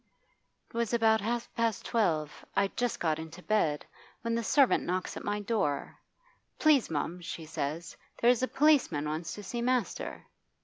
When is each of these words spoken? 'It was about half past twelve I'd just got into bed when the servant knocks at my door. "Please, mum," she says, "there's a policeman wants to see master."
'It 0.69 0.73
was 0.77 0.95
about 0.95 1.21
half 1.21 1.47
past 1.53 1.85
twelve 1.85 2.43
I'd 2.55 2.75
just 2.75 2.99
got 2.99 3.19
into 3.19 3.43
bed 3.43 3.85
when 4.21 4.33
the 4.33 4.43
servant 4.43 4.83
knocks 4.83 5.15
at 5.15 5.23
my 5.23 5.39
door. 5.41 5.95
"Please, 6.57 6.89
mum," 6.89 7.21
she 7.21 7.45
says, 7.45 7.95
"there's 8.19 8.41
a 8.41 8.47
policeman 8.47 9.07
wants 9.07 9.35
to 9.35 9.43
see 9.43 9.61
master." 9.61 10.25